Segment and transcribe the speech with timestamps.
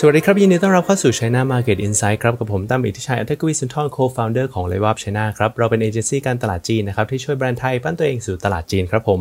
[0.00, 5.24] สวัสดีครับ ยินดีต้อนรับเข้าสู่ China Market Insight ครับ กับผมตั้มอิทธิชัยอัตกวิสุนทร co-founder ของ l e v a p China
[5.38, 9.20] ครับ เราเป็นเอเจนซี่การตลาดจีนนะครับ ที่ช่วยแบรนด์ไทย ปั้นตัวเองสู่ตลาดจีนครับผม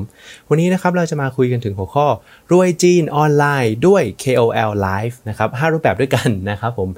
[0.50, 2.08] วันนี้นะครับ เราจะมาคุยกันถึงหัวข้อ
[2.52, 6.90] รวยจีนออนไลน์ด้วย KOL Live นะครับ 5 รูปแบบด้วยกันนะครับผม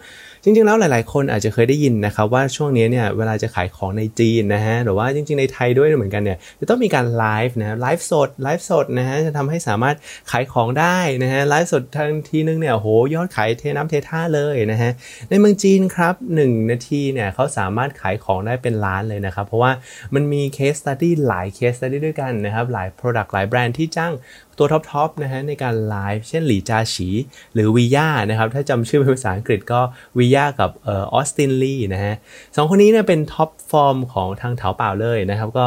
[0.50, 9.96] จริงๆแล้วหลาย ๆ คนอาจจะเคยได้ยินนะครับว่าช่วงนี้เนี่ยเวลาจะขายของในจีนนะฮะหรือว่าจริง ๆ ในไทยด้วยเหมือนกันเนี่ยจะต้องมีการไลฟ์นะไลฟ์สดไลฟ์สดนะฮะจะทำให้สามารถ
[10.32, 14.92] ขายของได้นะฮะไลฟ์สดทันทีนึงเนี่ยโหยอดขายเทน้ำเทท่าเลยนะฮะ
[15.30, 19.72] ในเมืองจีนครับ1นาทีเนี่ยเขาสามารถขายของได้เป็นล้านเลยนะครับ เพราะว่า
[20.14, 24.14] มันมี case study หลาย case study ด้วยกันนะครับหลาย Product หลายแบรนด์ที่จ้าง
[24.60, 27.10] ตัวท็อปๆนะฮะในการไลฟ์เช่นหลีจาฉี
[27.54, 29.82] หรือวีย่านะครับถ้าจำชื่อเป็นภาษาอังกฤษก็
[30.18, 32.16] วียากับออสตินลีนะฮะ
[32.56, 35.66] สองคนนี้เนี่ยเป็นท็อปฟอร์มของทาง Taobao เลยนะครับก็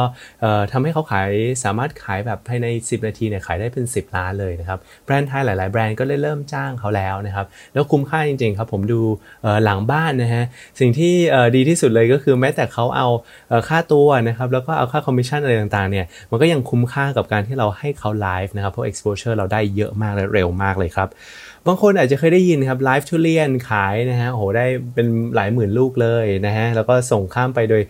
[0.71, 1.29] ทำให้เขาขาย
[1.63, 9.01] สามารถขายแบบภายใน 10 นาทีเนี่ยขายได้เป็น 10 ล้านเลยนะครับแบรนด์ไทยหลาย ๆ แบรนด์ก็เลยเริ่มจ้างเขาแล้วนะครับแล้วคุ้มค่าจริง ๆ ครับผมดู
[9.63, 10.43] หลังบ้านนะฮะ
[10.79, 11.13] สิ่งที่
[11.55, 13.07] ดีที่สุดเลยก็คือแม้แต่เขาเอา
[13.67, 21.09] ค่าตัวนะครับแล้วก็เอาค่าคอมมิชชั่นอะไรต่าง ๆ เนี่ยมันก็ยังคุ้มค่ากับการที่เราให้เขาไลฟ์นะครับเพราะ exposure เราได้เยอะมากและเร็วมากเลยครับ
[21.67, 27.81] บางคนอาจจะเคยได้ยินครับไลฟ์ทุเรียนขายนะฮะโอ้โหได้เป็นหลายหมื่นลูกเลยนะฮะแล้วก็ส่งข้ามไปโดย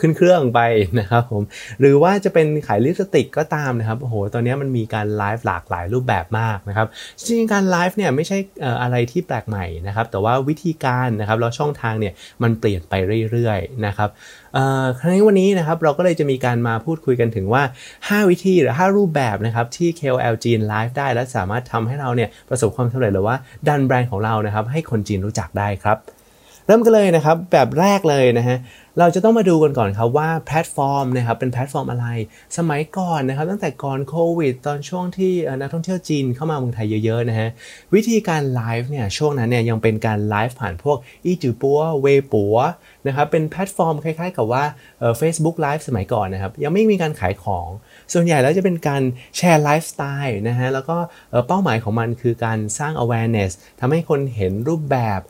[0.00, 0.60] ขึ้นเครื่องไป
[1.00, 1.42] นะครับผม
[1.80, 6.86] หรือว่าจะเป็นขายลิปสติกก็ตามนะครับโอ้โหตอนนี้มันมีการไลฟ์หลากหลายรูปแบบมากนะครับ
[7.18, 8.38] จริงๆการไลฟ์เนี่ยไม่ใช่
[8.82, 12.94] อะไรที่แปลกใหม่นะครับแต่ว่าวิธีการนะครับแล้วช่องทางเนี่ยมันเปลี่ยนไป
[13.30, 14.10] เรื่อยๆนะครับ
[14.98, 17.62] ครั้งนี้วันนี้นะครับเราก็เลยจะมีการมาพูดคุยกันถึงว่า
[17.96, 23.36] 5 วิธีหรือ 5 รูปแบบนะครับที่ KOL จีนไลฟ์ได้และสามารถทำให้เราเนี่ยประสบความสำเร็จหรือว่า
[23.68, 25.96] ดันแบรนด์ของเรานะครับให้คนจีนรู้จักได้ครับ
[26.70, 28.58] เริ่มกันเลยนะครับแบบแรกเลยนะฮะ
[28.98, 32.06] เราจะต้องมาดูกันก่อนครับว่าแพลตฟอร์มนะครับเป็นแพลตฟอร์มอะไร
[32.58, 37.48] สมัยก่อนนะครับตั้งแต่ก่อนโควิด ตอนช่วงที่นักท่องเที่ยวจีนเข้ามาเมืองไทยเยอะๆนะฮะ
[37.94, 42.56] วิธีการไลฟ์เนี่ยช่วงนั้นเนี่ยยังเป็นการไลฟ์ผ่านพวก Yizhibo Weibo
[43.06, 44.64] นะครับเป็นแพลตฟอร์มคล้ายๆ กับว่า
[44.98, 47.68] เอ่อ Facebook Live สมัยก่อนนะครับยังไม่มีการขายของ
[48.12, 49.02] ส่วนใหญ่แล้วจะเป็นการ
[49.36, 50.96] แชร์ไลฟ์สไตล์นะฮะแล้วก็
[51.46, 55.20] เป้าหมายของมันคือการสร้าง awareness ทำให้คนเห็นรูปแบบ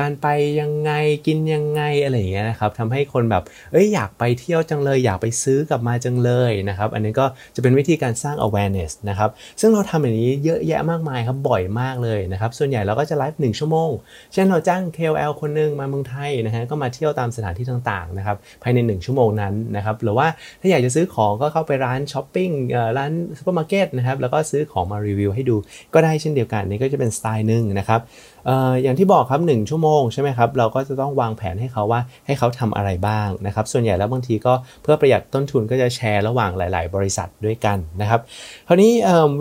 [0.00, 0.26] การไป
[0.60, 0.92] ยังไง
[1.26, 3.42] กินยังไงอะไรอย่างเงี้ยนะครับทำให้คนแบบ
[3.72, 7.26] เอ้ยอยากไปเที่ยวจังเลยอยากไปซื้อกลับมาจังเลยนะครับอันนี้ก็
[7.56, 13.90] จะเป็นวิธีการสร้าง awareness นะครับซึ่งเราทำอย่างนี้เยอะแยะมากมายครับบ่อยมากเลยนะครับส่วนใหญ่เราก็จะไลฟ์หนึ่งชั่วโมง
[14.32, 20.26] เช่นเราจ้าง KOL คนหนึงมาเมืองไทยนะฮะก็มาเที่ยวตามสถานที่ต่างๆนะครับภายใน 1 ชั่วโมงนั้นนะครับหรือว่า
[20.60, 22.50] ถ้าอยากจะซื้อของก็เข้าไปร้านชอปปิ้ง
[22.98, 25.56] ร้านซูเปอร์มาร์เก็ตนะครับแล้วก็ซื้อของมารีวิวให้ดู
[25.94, 28.00] ก็ได้เช่นเดียวกันนี่ก็จะเป็นสไตล์หนึ่งนะครับ
[28.48, 38.20] อย่างที่บอกครับ 1 ชั่วโมงใช่ไหมครับเราก็จะต้องวางแผนให้เขาว่าให้เขาทำอะไรบ้างนะครับส่วนใหญ่แล้วบางทีก็เพื่อประหยัดต้นทุนก็จะแชร์ระหว่างหลาย ๆ บริษัทด้วยกันนะครับ
[38.66, 38.92] คราวนี้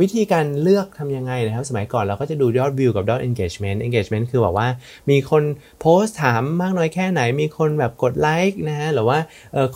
[0.02, 4.68] วิธีการเลือกทำยังไงนะครับ สมัยก่อนเราก็จะดูยอดวิวกับยอด engagement engagement คือแบบว่า
[5.10, 5.44] มีคน
[5.80, 9.20] โพสต์ถามมากน้อยแค่ไหน มีคนแบบกดไลค์นะฮะหรือว่า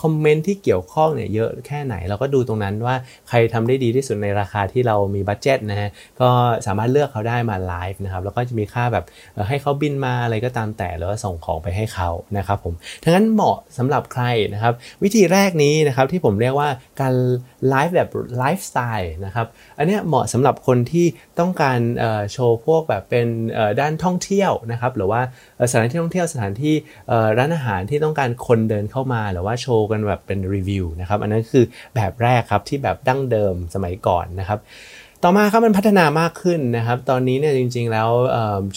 [0.02, 2.96] คอมเมนต์ที่เกี่ยวข้องเนี่ยเยอะแค่ไหนเราก็ดูตรงนั้นว่า่า
[3.30, 5.90] ใครทำได้ดีที่สุดในราคาที่เรามี budget นะฮะ
[6.22, 6.30] ก็
[6.66, 9.06] สามารถเลือกเขาได้มาไลฟ์นะครับแล้วก็จะมีค่าแบบ
[9.48, 14.24] ให้เขาบินมาอะไรก็ตามแต่หรือว่าส่งของไปให้เขานะครับผมดังนั้นเหมาะสำหรับใคร
[14.54, 14.74] นะครับ
[15.04, 16.70] วิธีแรกนี้นะครับที่ผมเรียกว่า
[17.02, 17.14] การ
[17.70, 21.06] ไลฟ์แบบไลฟ์สไตล์นะครับอันเนี้ยเหมาะสำหรับคนที่
[21.40, 21.80] ต้องการ
[22.32, 23.28] โชว์พวกแบบเป็น
[23.80, 25.22] ด้านท่องเที่ยวนะครับหรือว่า
[25.72, 26.76] สถานที่ท่องเที่ยวสถานที่
[27.38, 34.60] ร้านอาหารที่ต้องการคนเดินเข้ามา หรือว่าโชว์กันแบบเป็นรีวิวนะครับอันนั้นคือแบบแรกครับที่แบบดั้งเดิมสมัยก่อนนะครับ
[35.24, 38.10] ต่อมาครับมันพัฒนามากขึ้นนะครับ ตอนนี้เนี่ยจริง ๆ แล้ว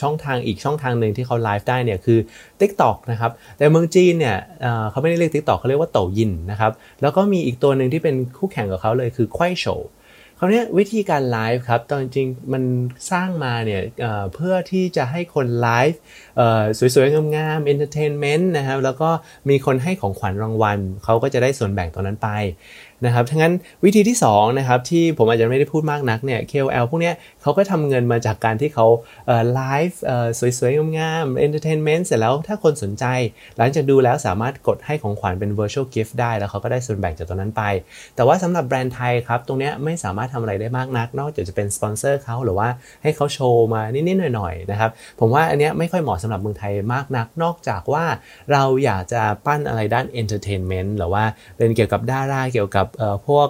[0.00, 2.19] ช่องทางอีกช่องทางหนึ่งที่เขาไลฟ์ได้เนี่ยคือ
[2.60, 4.37] TikTok นะครับแต่เมืองจีนเนี่ย
[4.90, 6.72] เขาไม่ได้เรียก TikTok เขาเรียกว่าโตยินนะครับ
[7.02, 9.67] แล้วก็มีอีกตัวหนึ่งที่เป็นคู่แข่งกับเขาเลยคือควายโฉ
[10.38, 12.62] คราวเนี้ยวิธีการไลฟ์ครับตอนจริงมัน
[13.11, 15.99] สร้างมาเนี่ยเเพื่อที่จะให้คนไลฟ์
[16.94, 19.11] สวยๆงามๆ entertainment นะครับแล้วก็
[19.49, 22.28] มีคนให้ของขวัญรางวัลเขาก็จะได้ส่วนแบ่งตรงนั้นไป
[23.06, 23.54] นะครับทั้งนั้น
[23.84, 28.87] วิธีที่2นะครับที่ผมอาจจะไม่ได้พูดมากนักเนี่ย KOL พวกเนี้ยเขาก็ทำเงินมาจากการที่เขา
[29.52, 30.00] ไลฟ์
[30.58, 33.04] สวยๆงามๆ entertainment เสร็จแล้วถ้าคนสนใจ
[33.58, 37.62] หลังจากดูแล้วสามารถกดให้ของขวัญเป็น virtual gift ได้แล้วเขาก็ได้ส่วนแบ่งจากตรงนั้นไป
[38.16, 42.69] แต่ว่าสำหรับแบรนด์ไทยครับ ตรงเนี้ยไม่สามารถทำอะไรได้มากนัก นอกจากจะเป็นสปอนเซอร์เขาหรือว่า
[43.02, 44.90] ให้เขาโชว์มานิดๆหน่อยๆนะครับ
[45.20, 48.05] ผมว่าอันเนี้ยไม่ค่อยเหมาะสำหรับเมืองไทยมากนัก นอกจากว่า
[48.52, 51.25] เราอยากจะปั้นอะไรด้าน entertainment หรือว่า
[51.56, 52.87] เป็นเกี่ยวกับดาราเกี่ยวกับ
[53.27, 53.49] พวก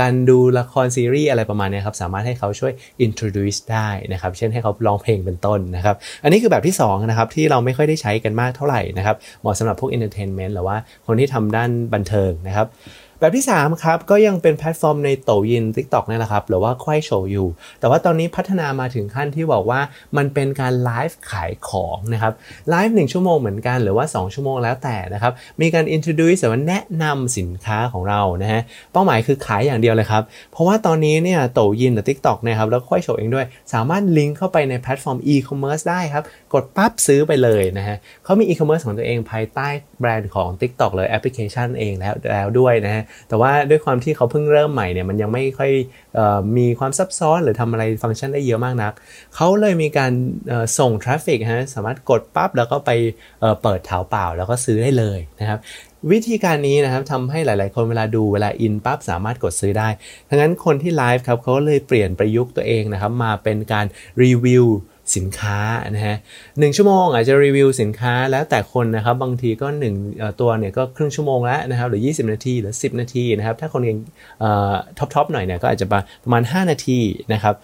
[0.00, 2.72] การดูละครซีรีส์อะไรประมาณนี้ครับสามารถให้เขาช่วย
[3.06, 10.76] introduce ได้นะครับเช่นให้เขาร้องเพลงเป็นต้นนะครับอันนี้คือแบบที่2นะครับที่เราไม่ค่อยได้ใช้กันมากเท่าไหร่นะครับเหมาะสำหรับพวก entertainment หรือว่า
[11.06, 12.66] คนที่ทำด้านบันเทิงนะครับ
[13.22, 17.48] แบบที่3ครับก็ยังเป็นแพลตฟอร์มใน Douyin TikTok นี่แหละครับหรือว่า Kuaishou อยู่
[17.80, 19.80] แต่ว่าตอนนี้พัฒนามาถึงขั้นที่บอกว่า
[20.16, 22.32] มันเป็นการไลฟ์ขายของนะครับ
[22.70, 30.22] ไลฟ์หนึ่งชั่วโมงเหมือนกันหรือว่า 2 ชั่วโมงแล้วแต่นะครับมีการ introduce หรือว่าแนะนำสินค้าของเรานะฮะเป้าหมายคือขายอย่างเดียวเลยครับ
[30.52, 36.24] เพราะว่าตอนนี้เนี่ย Douyin หรือ TikTok นะครับแล้ว Kuaishou เองด้วย สามารถลิงก์เข้าไปในแพลตฟอร์ม e-commerce ได้ครับ
[36.54, 39.68] กดปั๊บซื้อไปเลยนะฮะเขามี e-commerce ของตัวเองภายใต้
[40.00, 45.72] แบรนด์ของ TikTok เลยแอปพลิเคชันเองแล้วแล้วด้วยนะฮะแต่ว่าด้วยความที่เขาเพิ่งเริ่มใหม่เนี่ยมันยังไม่ค่อย
[46.18, 48.92] ออมีความซับซ้อนหรือทำอะไรฟังก์ชันได้เยอะมากนัก
[49.36, 50.12] เขาเลยมีการ
[50.78, 52.90] ส่ง traffic ฮะสามารถกดปั๊บแล้วก็ไป
[53.40, 55.58] เปิด Taobao แล้วก็ซื้อได้เลยนะครับ
[56.12, 59.88] วิธีการนี้นะครับทำให้หลาย ๆ คนเวลาดูเวลาอินปั๊บสามารถกดซื้อได้
[60.28, 63.86] ดังนั้นคนที่ไลฟ์ครับเขาเลยเปลี่ยนประยุกต์ตัวเองนะครับมาเป็นการ
[64.22, 64.64] รีวิว
[65.16, 65.58] สินค้า
[65.94, 66.16] นะฮะ
[66.58, 69.68] หนึ่งชั่วโมงอาจจะรีวิวสินค้าแล้วแต่คนนะครับบางทีก็
[70.04, 73.96] 1ตัวเนี่ยก็ครึ่งชั่วโมงแล้วนะครับหรือ 20 นาทีหรือ 10 นาทีนะครับถ้าคนเอง
[74.98, 75.86] ท็อปท็อปหน่อยเนี่ยก็อาจจะ
[76.24, 77.00] ประมาณ 5 นาที
[77.32, 77.54] นะครับ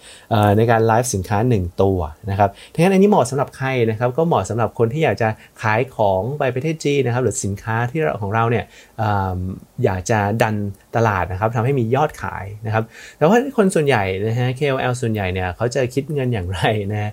[0.57, 1.99] ในการไลฟ์สินค้า 1 ตัว
[2.31, 5.29] นะครับดังนั้นอันนี้เหมาะสำหรับใครนะครับก็เหมาะสำหรับคนที่อยากจะ
[5.63, 8.65] ขายของไปประเทศจีนนะครับหรือสินค้าที่ของเราเนี่ย
[9.85, 10.55] อยากจะดัน
[10.97, 12.85] ตลาดนะครับทำให้มียอดขายนะครับ
[13.19, 16.61] แต่ว่าคนส่วนใหญ่นะฮะ KOL ส่วนใหญ่เนี่ยเขาจะคิดเงินอย่างไร
[16.93, 17.11] นะ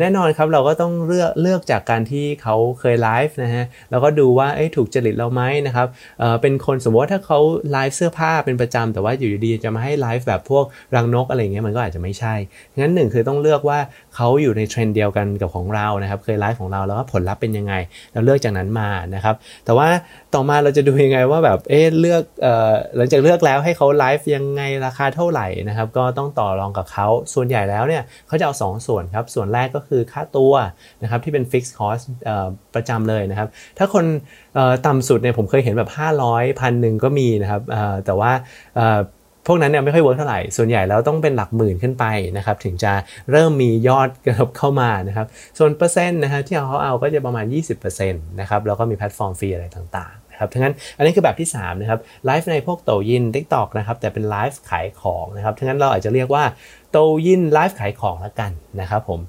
[0.00, 5.86] แน่นอนครับเราก็ต้องเลือกเลือกจากการที่เขาเคยไลฟ์นะฮะแล้วก็ดูว่าถูกจริตเราไหมนะครับ
[6.20, 7.38] เป็นคนสมมติว่าถ้าเขา
[7.72, 10.64] ไลฟ์เสื้อผ้าเป็นประจำแต่ว่าอยู่ดีจะมาให้ไลฟ์แบบพวก
[10.94, 12.34] รังนกอะไรเงี้ยมันก็อาจจะไม่ใช่
[12.78, 13.78] งั้นหนึ่งคือต้องเลือกว่า
[14.16, 17.74] เขาอยู่ในเทรนด์เดียวกันกับของเรานะครับเคยไลฟ์ของเราแล้วก็ผลลัพธ์เป็นยังไง
[18.12, 19.34] เราเลือกจากนั้นมานะครับ
[19.64, 19.88] แต่ว่า
[20.34, 30.54] ต่อมาเราจะดูยังไงว่าแบบเอ๊เลือกเอ่อหลังจากเลือกแล้วให้เขาไลฟ์ยังไงราคาเท่าไหร่นะครับ ก็ต้องต่อรองกับเขาส่วนใหญ่แล้วเนี่ยเขาจะเอา 2 ส่วนครับ ส่วนแรกก็คือค่าตัว
[31.02, 32.00] นะครับที่เป็น fixed cost
[32.74, 33.48] ประจำเลยนะครับ
[33.78, 34.04] ถ้าคน
[34.86, 35.90] ต่ำสุดเนี่ยผมเคยเห็นแบบ
[36.24, 37.62] 500พันหนึ่งก็มีนะครับ
[38.06, 38.32] แต่ว่า
[39.46, 42.04] พวกนั้นเนี่ยไม่ค่อยเวิร์กเท่าไหร่ ส่วนใหญ่แล้วต้องเป็นหลักหมื่นขึ้นไป
[42.36, 42.92] นะครับถึงจะ
[43.30, 44.08] เริ่มมียอด
[44.58, 45.26] เข้ามานะครับ
[45.58, 47.44] ส่วนเปอร์เซ็นต์นะฮะที่เขาเอาก็จะประมาณ
[47.84, 56.44] 20%นะครับแล้วก็มี platform fee อะไรต่างๆ นะครับดังนั้นอันนี้คือแบบที่3นะครับไลฟ์ในพวก Douyin TikTok นะครับแต่เป็นไลฟ์ขายของนะครับดังนั้นเราอาจจะเรียกว่า
[56.90, 58.50] Douyin ไลฟ์ขายของแล้วกัน
[58.80, 59.20] นะครับผม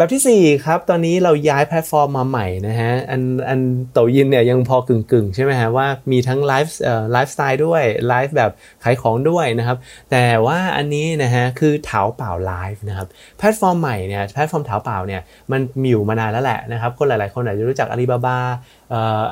[0.00, 3.60] แบบที่ 4 ครับ ตอนนี้เราย้ายแพลตฟอร์มมาใหม่นะฮะ อันอัน
[3.92, 8.50] Douyin เนี่ยยังพอกึ่งกึ่งใช่ไหมฮะ ว่ามีทั้งไลฟ์เอ่อไลฟ์สไตล์ด้วยไลฟ์แบบ
[8.84, 9.76] ขายของด้วยนะครับ
[10.10, 13.08] แต่ว่าอันนี้นะฮะ คือ Taobao ไลฟ์นะครับ
[13.38, 15.20] แพลตฟอร์มใหม่เนี่ยแพลตฟอร์ม Taobao เนี่ย
[15.52, 18.38] มันมีอยู่มานานแล้วแหละนะครับ คนหลายๆ คนอาจจะรู้จักอาลีบาบา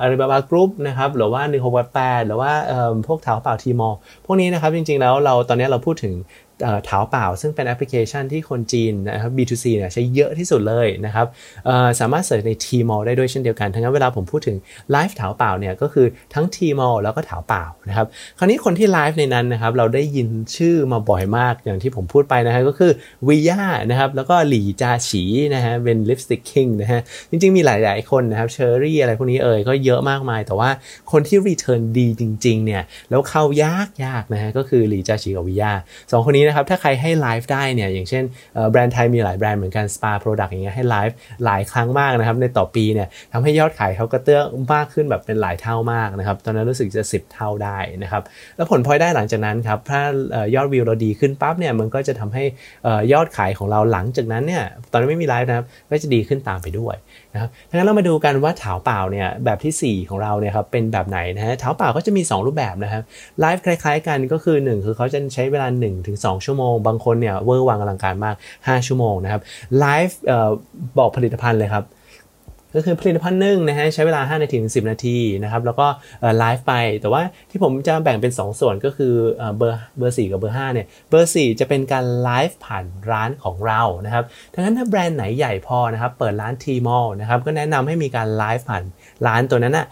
[0.01, 2.53] อาลีบาบากรุ๊ปนะครับหรือว่า 1 6 8หรือว่า
[3.07, 3.95] พวก Taobao Tmall
[4.27, 6.15] พวกนี้นะครับจริงๆแล้วเราตอนนี้เราพูดถึง
[6.87, 11.27] Taobao ซึ่งเป็นแอปพลิเคชันที่คนจีนนะครับ B2C เนี่ยใช้เยอะที่สุดเลยนะครับ
[12.01, 14.57] สามารถ search ใน Tmall ได้ด้วยเช่นเดียวกันดังนั้นเวลาผมพูดถึง
[14.93, 18.07] ไลฟ์ Taobao เนี่ยก็คือทั้ง Tmall แล้วก็ Taobao นะครับ
[18.39, 22.93] คราวนี้คนที่ไลฟ์ในนั้นนะครับเราได้ยินชื่อมาบ่อยมากอย่างที่ผมพูดไปนะฮะก็คือ
[23.29, 25.23] วิยานะครับแล้วก็หลี่จาฉี
[25.55, 27.01] นะฮะเป็น Lipstick King นะฮะ
[27.31, 30.71] จริงๆมีหลายๆคนนะครับเชอร์รี่อะไรพวกนี้เอ่ยก็เยอะมากมาย แต่ว่า
[31.13, 35.73] คนที่ return ดีจริงๆเนี่ยแล้วเข้ายากยากนะฮะก็คือหลี่จาฉีกับวิยา
[36.13, 38.25] สองคนนี้นะครับถ้าใครให้ไลฟ์ได้เนี่ยอย่างเช่น
[38.71, 41.15] แบรนด์ไทยมีหลายแบรนด์เหมือนกัน Spa Product อย่างเงี้ยให้ไลฟ์
[41.45, 48.23] หลายครั้งมากนะครับในต่อปีเนี่ยทำให้ยอดขายเขากระเตื้องมากขึ้นแบบเป็นหลายเท่ามากนะครับตอนนั้นรู้สึกจะ 10 เท่าได้นะครับ
[48.57, 50.01] แล้วผลพลอยได้หลังจากนั้นครับถ้า
[50.55, 52.45] ยอดวิวเราดีขึ้นปั๊บเนี่ยมันก็จะทำให้
[53.13, 54.63] ยอดขายของเราหลังจากนั้นเนี่ย
[54.93, 56.97] ตอนนี้ไม่มีไลฟ์นะครับก็จะดีขึ้นตามไปด้วย
[57.35, 63.03] นะครับดังนั้นเรามาดูกันว่าเถาเปล่าเนี่ยแบบที่ 4 ของเราเนี่ยครับเป็นแบบไหนนะฮะเถาเปล่าก็จะมี 2 รูปแบบนะครับ
[63.41, 65.67] ไลฟ์คล้าย ๆ กันก็คือ 1 คือเขาจะใช้เวลา
[66.05, 69.43] 1-2ชั่วโมง บางคนเนี่ยเวอร์วังอลังการมาก 5 ชั่วโมงนะครับ
[69.79, 70.19] ไลฟ์
[70.99, 71.85] บอกผลิตภัณฑ์เลยครับ
[72.75, 75.87] ก็คือผลิตภัณฑ์หนึ่งนะฮะใช้เวลา 5 นาทีถึง10 นาทีนะครับแล้วก็
[76.39, 79.15] ไลฟ์ไป แต่ว่าที่ผมจะแบ่งเป็น 2 ส่วนก็คือ
[79.57, 88.85] เบอร์เบอร์4กับเบอร์5เนี่ยเบอร์ 4 จะเป็นการไลฟ์ผ่านร้านของเรานะครับดังนั้นถ้าแบรนด์ไหนใหญ่พอนะครับเปิดร้าน Tmall นะครับก็แนะนำให้มีการไลฟ์ผ่าน
[89.27, 89.87] ร้านตัวนั้นนะ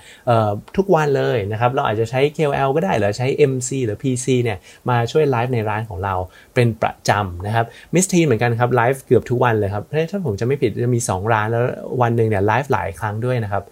[0.76, 6.14] ทุกวันเลยนะครับเราอาจจะใช้ KOL ก็ได้หรือใช้ MC หรือ PC เนี่ยมาช่วยไลฟ์ในร้านของเรา
[6.56, 11.64] เป็นประจำนะครับมิสทีนเหมือนกันครับไลฟ์เกือบทุกวันเลยครับถ้าผมจะไม่ผิดจะมี 2 ร้านแล้ว
[12.02, 13.62] วันหนึ่งเนี่ยไลฟ์หลายครั้งด้วยนะครับ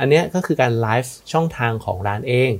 [0.00, 2.50] อันนี้ก็คือการไลฟ์ช่องทางของร้านเอง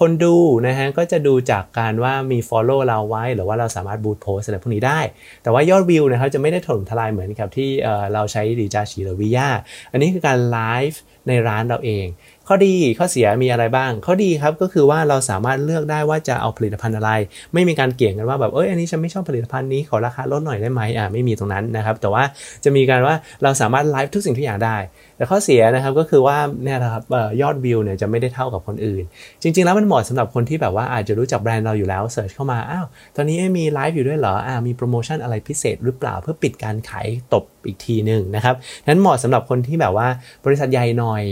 [0.00, 0.36] คนดู
[0.66, 5.00] นะฮะก็จะดูจากการว่ามี Follow เราไว้ หรือว่าเราสามารถ boost post อะไรพวกนี้ได้
[5.42, 7.70] แต่ว่ายอดวิวนะครับจะไม่ได้ถล่มทลายเหมือนกับที่
[8.14, 9.48] เราใช้ดีจาชีหรือวิยา
[9.92, 10.58] อันนี้คือการไล
[10.90, 12.06] ฟ์ในร้านเราเอง
[12.48, 17.10] ข้อดีข้อเสียมีอะไรบ้าง ข้อดีครับก็คือว่าเราสามารถเลือกได้ว่าจะเอาผลิตภัณฑ์อะไร
[17.54, 22.24] ไม่มีการเกี่ยงกันว่าแบบเอ้ยอันนี้ฉันไม่ชอบผลิตภัณฑ์นี้ขอราคาลดหน่อยได้ไหมอ่าไม่มีตรงนั้นนะครับแต่ว่า
[22.64, 24.76] จะมีการว่าเราสามารถไลฟ์ทุกสิ่งทุกอย่างได้
[25.16, 27.02] แต่ข้อเสียนะครับก็คือว่าเนี่ยนะครับ
[27.42, 29.04] ยอดวิวเนี่ยจะไม่ได้เท่ากับคนอื่น
[29.42, 38.54] จริง ๆ แล้วมันเหมาะสำหรับคนที่แบบว่าอาจจะรู้จักแบรนด์เราอยู่แล้วเสิร์ชเข้ามาอ้าวตอนนี้มีไลฟ์อยู่ด้วยเหรออ่ามีโปรโมชั่นอะไรพิเศษหรือเปล่าเพื่อปิดการขายตบอีกทีหนึ่งนะครับ
[38.88, 40.08] นั้นเหมาะสำหรับคนที่แบบว่า
[40.44, 41.22] บริษัทใหญ่หน่อย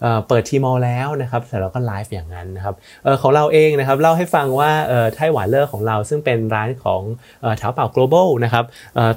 [0.00, 2.74] เปิด Tmall แล้วนะครับแต่เราก็ไลฟ์อย่างนั้นนะครับ
[3.06, 4.70] ออของเราเองนะครับเล่าให้ฟังว่า
[5.16, 7.02] ไต้หวันเลอร์ของเราซึ่งเป็นร้านของ
[7.58, 8.64] เท้าเป่า global นะครับ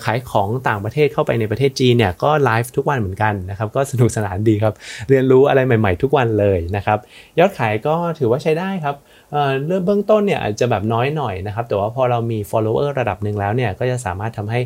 [0.06, 4.74] ขายของต่างประเทศเข้าไปในประเทศจีนเนี่ยก็ไลฟ์ทุกวันเหมือนกันนะครับก็สนุกสนานดีครับ
[5.10, 7.00] เรียนรู้อะไรใหม่ ๆ ทุกวันเลยนะครับ
[7.40, 8.96] ยอดขายก็ถือว่าใช้ได้ครับ
[9.68, 14.60] เริ่มเบื้องต้นเนี่ยอาจจะแบบน้อยหน่อยนะครับ แต่ว่าพอเรามี follower ระดับหนึ่งแล้วเนี่ยก็จะสามารถทำให้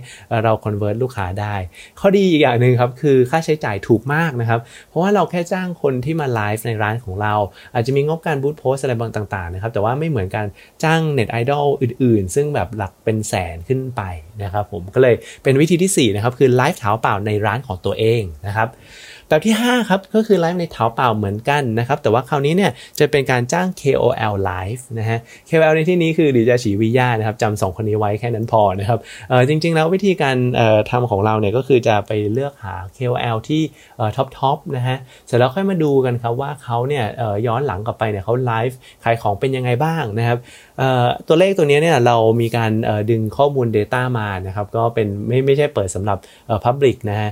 [0.44, 1.56] เรา convert ลูกค้าได้
[2.00, 7.34] ข้อดีอีกอย่างหนึ่งครับคือค่าใช้จ่ายถูกมากนะครับ เพราะว่าเราแค่จ้างคนที่มาไลฟ์ในร้านของเรา
[7.74, 10.48] อาจจะมีงบการบูตโพสอะไรบางต่างๆนะครับแต่ว่าไม่เหมือนการ
[10.84, 14.02] จ้างเน็ตไอดอลอื่นๆ ซึ่งแบบหลักเป็นแสนขึ้นไป
[14.44, 18.70] นะครับผมก็เลยเป็นวิธีที่4นะครับคือไลฟ์เท้าเปล่าในร้านของตัวเองนะครับ
[19.30, 29.00] แบบที่ 5 ครับ ก็คือไลฟ์ใน Taobao เหมือนกันนะครับ แต่ว่าคราวนี้เนี่ยจะเป็นการจ้าง KOL Live นะฮะ KOL ในที่นี้คือหลี่จาฉีวิยานะครับจำสองคนนี้ไว้แค่นั้นพอนะครับ
[29.50, 30.38] จริง ๆ แล้ววิธีการ
[30.92, 33.62] ทำของเราเนี่ยก็คือจะไปเลือกหา KOL ที่
[34.16, 37.06] top top นะฮะ เสร็จแล้วค่อยมาดูกันครับว่าเขาเนี่ย
[37.48, 40.38] ย้อนหลังกลับไปเนี่ยเขาไลฟ์ขายของเป็นยังไงบ้างนะครับ
[41.28, 42.72] ตัวเลขตัวนี้เนี่ยเรามีการ
[43.10, 46.18] ดึงข้อมูล Data มานะครับก็เป็นไม่ไม่ใช่เปิดสำหรับ
[46.66, 47.32] Public นะฮะ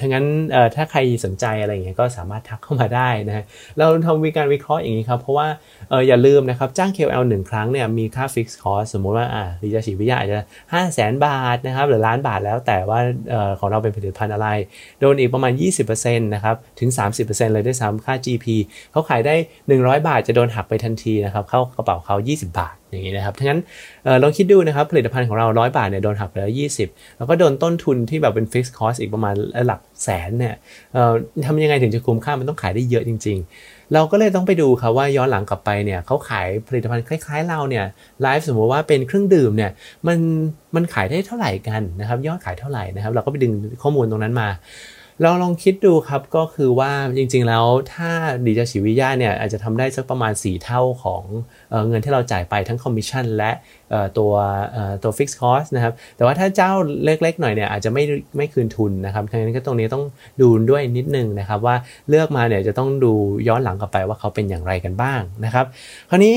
[0.00, 0.26] ทั้งนั้น
[0.74, 3.44] ถ้าใครสนใจอะไรอย่างเงี้ยก็สามารถทักเข้ามาได้นะฮะ
[3.78, 5.48] เราทำวิการวิเคราะห์อย่างนี้ครับ เพราะว่า
[5.90, 10.38] เอออย่าลืมนะครับจ้าง KOL หนึ่งครั้งเนี่ยมีค่า fixed cost สมมุติว่าอ่าหลี่จาฉีวิยาอาจจะ
[10.72, 12.98] 5 0 0แสนบาทนะครับหรือล้านบาทแล้วแต่ว่า
[13.30, 14.48] เออของเราเป็นผลิตภัณฑ์อะไร
[15.00, 15.52] โดนอีกประมาณ
[15.88, 16.90] 20%นะครับถึง
[17.22, 18.46] 30%เลยด้วยซ้ำค่า GP
[18.92, 19.34] เขาขายได้
[19.72, 23.60] 100 บาทจะโดนหักไปทันทีนะครับเข้ากระเป๋าเขา 20 บาท อย่างนี้นะครับทั้งนั้น
[24.22, 26.52] ลองคิดดูนะครับผลิตภัณฑ์ของเรา 100 บาทเนี่ยโดนหักไปแล้ว
[26.84, 29.34] 20 แล้วก็โดนต้นทุนที่แบบเป็น fixed cost อีกประมาณ
[29.66, 30.54] หลักแสนเนี่ย
[31.46, 37.84] ทำยังไงถึงจะคุ้มค่ามันต้องขายได้เยอะจริง ๆ เราก็เลยต้องไปดูครับว่าย้อนหลังกลับไปเนี่ยเขาขายผลิตภัณฑ์คล้ายๆเราเนี่ย
[38.22, 39.70] ไลฟ์สมมติว่าเป็นเครื่องดื่มเนี่ย
[40.06, 40.18] มัน
[40.74, 44.48] มันขายได้เท่าไหร่กันนะครับยอดขายเท่าไหร่นะครับเราก็ไปดึงข้อมูลตรงนั้นมา
[45.22, 47.64] เราลองคิดดูครับก็คือว่าจริงๆแล้ว
[47.94, 48.10] ถ้า
[48.46, 51.22] หลี่จาฉีวิยาเนี่ยอาจจะทำได้สักประมาณ 4 เท่าของ
[51.70, 53.50] เงินที่เราจ่ายไปทั้งคอมมิชชั่นและ
[54.18, 54.32] ตัว
[55.02, 56.72] ตัว fixed cost นะครับแต่ว่าถ้าเจ้า
[57.04, 58.04] เล็กๆหน่อยเนี่ยอาจจะไม่
[58.36, 60.04] ไม่คืนทุนนะครับดังนั้นก็ตรงนี้ต้อง
[60.40, 61.76] ดูด้วยนิดนึงนะครับว่า
[62.08, 63.12] เลือกมาเนี่ยจะต้องดู
[63.48, 65.66] ย้อนหลังกลับไปว่าเขาเป็นอย่างไรกันบ้างนะครับ
[66.10, 66.36] คราวนี้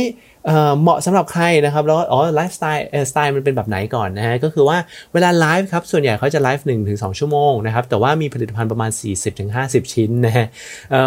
[0.82, 4.78] เหมาะสำหรับใครนะครับแล้วอ๋อไลฟ์สไตล์สไตล์มันเป็นแบบไหนก่อนนะฮะก็คือว่า
[5.14, 8.92] เวลาไลฟ์ครับส่วนใหญ่เขาจะไลฟ์1-2ชั่วโมงนะครับแต่ว่ามีผลิตภัณฑ์ประมาณ
[9.42, 10.48] 40-50 ชิ้นนะฮะ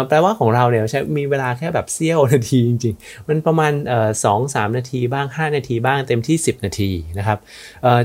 [0.07, 3.71] แปลว่าของเราเนี่ยใช้มีเวลาแค่แบบเสี้ยวนาทีจริงๆ มันประมาณ
[4.25, 7.37] สองสามนาทีบ้าง 5 นาทีบ้างเต็มที่ 10 นาทีนะครับ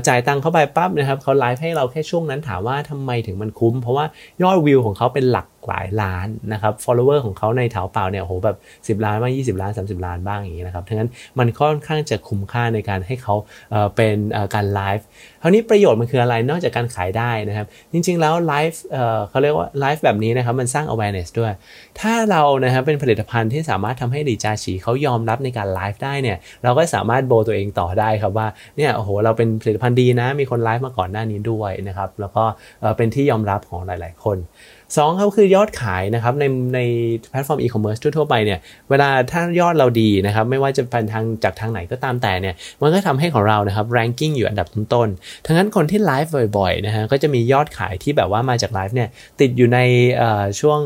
[0.07, 4.05] จ่ายตังค์เข้าไปปั๊บนะครับเขาไลฟ์ให้เราแค่ช่วงนั้นถามว่าทำไมถึงมันคุ้ม เพราะว่า
[4.41, 8.57] ยอดวิวของเขาเป็นหลัก หลายล้านนะครับ follower ของเขาในแถวเปล่าเนี่ยโหแบบ
[8.99, 13.35] 10 ล้านบ้าง20 ล้าน 30 ล้านบ้างอย่างนี้นะครับทั้งนั้นมันค่อนข้างจะคุ้มค่าในการให้เขา
[13.95, 14.15] เป็น
[14.55, 15.07] การไลฟ์
[15.45, 18.81] ราวนี้ประโยชน์มันคืออะไรนอกจากการขายได้นะครับ จริง ๆ แล้วไลฟ์
[19.29, 21.53] เขาเรียกว่าไลฟ์แบบนี้นะครับมันสร้าง awareness ด้วย
[21.99, 28.47] ถ้าเรานะครับเป็นผลิตภัณฑ์ที่สามารถทำให้หลี่จาฉีเขายอมรับในการไลฟ์ได้เนี่ยเราก็สามารถโบตัวเองต่อได้ครับว่า
[28.77, 32.43] เนี่ยโอ้โหเราเป็นผลิตภัณฑ์ดีนะ มีคนไลฟ์มาก่อนหน้านี้ด้วยนะครับแล้วก็
[32.97, 34.39] เป็นที่ยอมรับของหลาย ๆ คน
[34.97, 36.43] สองครับคือยอดขายนะครับใน
[36.75, 36.79] ใน
[37.29, 38.59] แพลตฟอร์มอีคอมเมิร์ซทั่ว ๆ ไปเนี่ย
[38.89, 49.09] เวลาถ้ายอดเราดีนะครับไม่ว่าจะเป็นทางจากทางไหนก็ตามแต่เนี่ยมันก็ทำให้ของเรานะครับ ranking อยู่อันดับต้นๆทั้งนั้นคนที่ไลฟ์บ่อยๆนะฮะก็จะมียอดขายที่แบบว่ามาจากไลฟ์เนี่ย
[49.41, 49.79] ติดอยู่ใน
[50.59, 50.79] ช่วง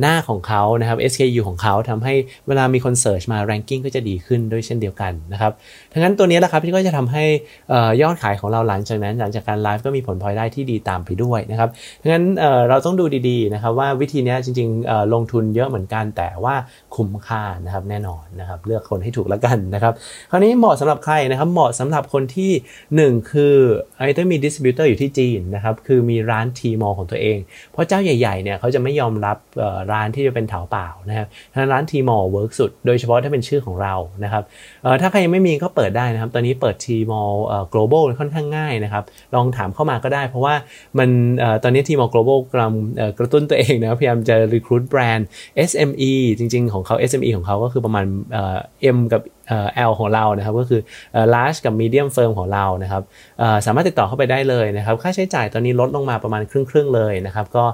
[0.00, 2.14] หน้าของเขานะครับ SKU ของเขาทำให้
[2.46, 5.52] เวลามีคนเสิร์ชมาแรงกิ้งก็จะดีขึ้นด้วยเช่นเดียวกันนะครับ
[5.94, 7.24] ทั้งนั้นตัวนี้แหละครับที่ก็จะทำให้
[8.02, 11.70] ยอดขายของเราหลังจากนั้นหลังจากการไลฟ์ก็มีผลพลอยได้ที่ดีตามไปด้วยนะครับ
[12.02, 12.24] ทั้งนั้น
[12.68, 16.54] เราต้องดูดีดีนะครับว่าวิธีนี้จริงๆลงทุนเยอะเหมือนกันแต่ว่า
[16.96, 19.92] คุ้มค่านะครับแน่นอนนะครับเลือกคนให้ถูกแล้วกันนะครับ
[20.30, 22.52] คราวนี้เหมาะสำหรับใครนะครับเหมาะสำหรับคนที่
[23.16, 23.54] 1 คือ
[23.96, 27.38] ไอ้ต้องมี distributor อยู่ที่จีนนะครับคือมีร้าน Tmall ของตัวเอง
[27.72, 29.36] เพราะเจ้าใหญ่ๆเนี่ยเขาจะไม่ยอมรับ
[29.92, 31.26] ร้านที่จะเป็น Taobao นะครับ
[31.72, 34.44] ร้าน Tmall work สุด โดยเฉพาะถ้าเป็นชื่อของเรานะครับ
[35.00, 37.34] ถ้าใครยังไม่มีก็เปิดได้นะครับ ตอนนี้เปิด Tmall
[37.72, 40.54] global ค่อนข้างง่ายนะครับ ลองถามเข้ามาก็ได้ เพราะว่า
[40.98, 41.08] มัน
[41.62, 42.72] ตอนนี้ Tmall global กำลัง
[43.18, 45.26] กระตุ้นตัวเองนะพยายามจะ recruit แบรนด์
[45.70, 48.04] SME จริง ๆ ของเขา SME ของเขาก็คือประมาณ
[48.96, 49.22] M กับ
[49.88, 50.80] L ของเรานะครับก็คือ
[51.34, 53.02] large กับ medium firm ของเรานะครับ
[53.66, 57.64] สามารถติดต่อเข้าไปได้เลยนะครับค่าใช้จ่ายตอนนี้ลดลงมาประมาณครึ่งๆเลยนะครับก็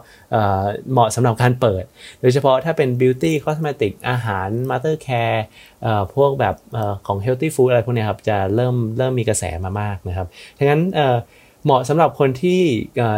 [0.93, 1.85] เหมาะสำหรับการเปิด
[2.21, 5.41] โดยเฉพาะถ้าเป็น beauty cosmetic อาหาร mother care
[6.15, 6.55] พวกแบบ
[7.07, 10.27] ของ healthy food อะไรพวกนี้ครับจะเริ่มเริ่มมีกระแสมามากนะครับ
[10.59, 10.83] ดังนั้น
[11.65, 12.61] เหมาะสำหรับคนที่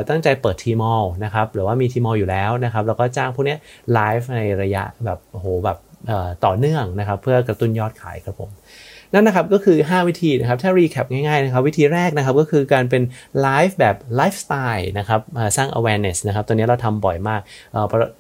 [0.09, 3.57] ตั้งใจเปิด Tmall นะครับหรือว่ามี Tmall อยู่แล้วนะครับแล้วก็จ้างพวกนี้
[3.93, 5.79] ไลฟ์ในระยะแบบโอ้โหแบบ
[6.45, 8.51] ต่อเนื่องนะครับ เพื่อกระตุ้นยอดขายครับผม
[9.15, 13.03] นั่นนะครับก็คือ 5 วิธีนะครับถ้า recap ง่ายๆนะครับวิธีแรกนะครับก็คือการเป็น
[13.43, 15.21] ไลฟ์แบบไลฟ์สไตล์นะครับ
[15.57, 17.41] สร้าง awareness นะครับตัวนี้เราทำบ่อยมาก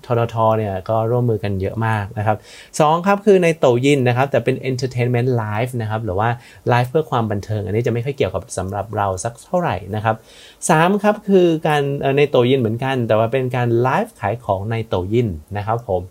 [0.04, 2.36] ทททเนี่ยก็ร่วมมือกันเยอะมากนะครับ
[2.80, 6.28] สองครับคือใน Douyin นะครับแต่เป็น entertainment live นะครับหรือว่า
[6.68, 10.16] ไลฟ์เพื่อความบันเทิง อันนี้จะไม่ค่อยเกี่ยวกับสำหรับเราสักเท่าไหร่นะครับ
[10.70, 11.82] สามครับคือการ
[12.16, 16.02] ในโตยินเหมือนกัน แต่ว่าเป็นการไลฟ์ขายของในโตยินนะครับผม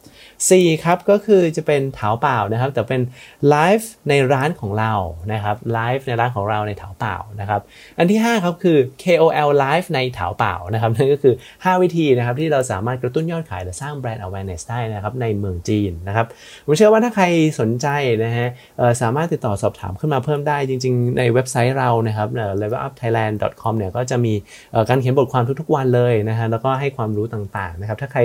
[0.50, 3.02] 4ครับก็คือจะเป็นเถาเปล่านะครับ แต่เป็น
[3.50, 4.94] ไลฟ์ในร้านของเรา
[5.34, 7.62] นะครับไลฟ์ในร้านของเราในเถาเปล่านะครับ
[7.98, 16.26] อันที่ 5 ครับคือ KOL Live ในเถาเปล่านะครับนั่นก็คือ 5 วิธีนะครับที่เราสามารถกระตุ้นยอดขายและสร้างแบรนด์ awareness ได้นะครับในเมืองจีนนะครับ
[16.66, 17.26] ผมเชื่อว่าถ้าใคร
[17.60, 17.88] สนใจ
[18.24, 18.48] นะฮะ
[19.02, 22.28] สามารถติดต่อสอบถามขึ้นมาเพิ่มได้จริง ๆ ในเว็บไซต์เรานะครับ
[22.62, 24.34] levelupthailand.com เนี่ยก็จะมี
[24.90, 28.22] การเขียนบทความทุกๆวันเลยนะฮะแล้วก็ให้ความรู้ต่างๆนะครับถ้าใคร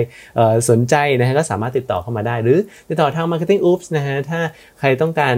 [0.69, 4.39] สนใจนะฮะก็สามารถติดต่อเข้ามาได้ หรือติดต่อทาง Marketing Oops นะฮะ ถ้า
[4.79, 5.35] ใครต้องการ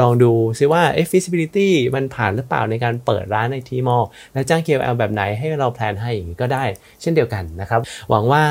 [0.00, 4.02] ลองดูซิว่า feasibility มันผ่านหรือเปล่าในการเปิดร้านในทีมอล
[4.32, 6.64] และจ้าง KOL แบบไหนให้เราแพลนให้อย่างนี้ก็ได้
[7.02, 7.80] เช่นเดียวกันนะครับ
[8.10, 8.42] หวังว่า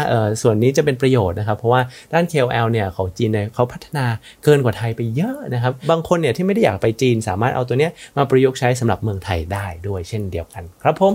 [0.41, 1.81] ส่วนนี้จะเป็นประโยชน์นะครับ เพราะว่า
[2.13, 4.05] ด้าน KOL เนี่ยของจีนเนี่ยเขาพัฒนา
[4.43, 11.13] เกินกว่าไทยไปเยอะนะครับ บางคนเนี่ยที่ไม่ได้อยากไปจีนสามารถเอาตัวเนี้ยมาประยุกต์ใช้สำหรับเมืองไทยได้ด้วยเช่นเดียวกัน ครับผม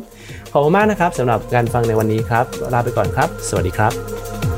[0.53, 4.52] ขอบคุณมากนะครับสำหรับการฟังในวันนี้ครับ ลาไปก่อนครับ สวัสดีครับ